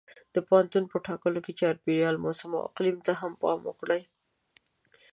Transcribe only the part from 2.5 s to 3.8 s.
او اقلیم ته هم پام